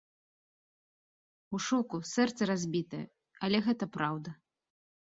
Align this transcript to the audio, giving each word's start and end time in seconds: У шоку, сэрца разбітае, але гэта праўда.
У 1.57 1.61
шоку, 1.67 1.97
сэрца 2.15 2.41
разбітае, 2.53 3.05
але 3.47 3.57
гэта 3.71 3.93
праўда. 4.01 4.29